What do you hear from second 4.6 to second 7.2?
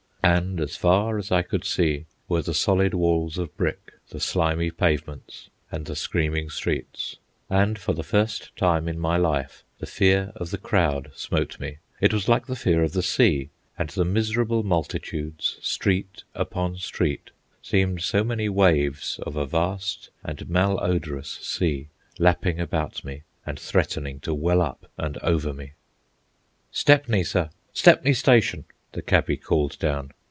pavements, and the screaming streets;